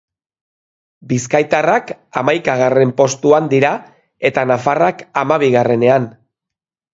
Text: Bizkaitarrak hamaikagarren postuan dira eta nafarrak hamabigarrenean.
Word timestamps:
Bizkaitarrak 1.09 1.91
hamaikagarren 2.21 2.93
postuan 3.03 3.51
dira 3.53 3.75
eta 4.31 4.47
nafarrak 4.53 5.05
hamabigarrenean. 5.23 6.11